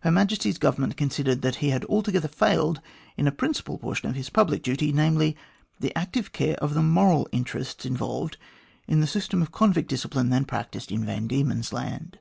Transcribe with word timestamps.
Her 0.00 0.10
Majesty's 0.10 0.56
Government 0.56 0.96
considered 0.96 1.42
that 1.42 1.56
he 1.56 1.68
had 1.68 1.84
altogether 1.84 2.26
failed 2.26 2.80
in 3.18 3.26
a 3.26 3.30
principal 3.30 3.76
portion 3.76 4.08
of 4.08 4.14
his 4.14 4.30
public 4.30 4.62
duty, 4.62 4.92
namely, 4.94 5.36
the 5.78 5.94
active 5.94 6.32
care 6.32 6.54
of 6.56 6.72
the 6.72 6.82
moral 6.82 7.28
interests 7.32 7.84
involved 7.84 8.38
in 8.88 9.00
the 9.02 9.06
system 9.06 9.42
of 9.42 9.52
convict 9.52 9.90
discipline 9.90 10.30
then 10.30 10.46
practised 10.46 10.90
in 10.90 11.04
Van 11.04 11.26
Diemen's 11.28 11.70
Land. 11.70 12.18